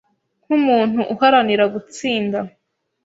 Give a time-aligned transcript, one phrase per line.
[0.45, 2.39] Nkumuntu uharanira gutsinda